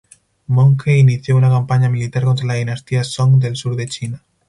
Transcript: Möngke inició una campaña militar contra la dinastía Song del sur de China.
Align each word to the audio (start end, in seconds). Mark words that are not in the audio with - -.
Möngke 0.55 0.97
inició 0.97 1.37
una 1.37 1.51
campaña 1.51 1.87
militar 1.87 2.23
contra 2.23 2.47
la 2.47 2.55
dinastía 2.55 3.03
Song 3.03 3.37
del 3.39 3.55
sur 3.55 3.75
de 3.75 3.85
China. 3.85 4.25